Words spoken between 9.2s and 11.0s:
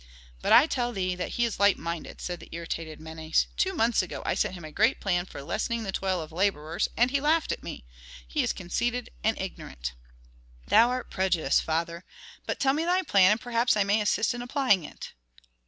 and ignorant!" "Thou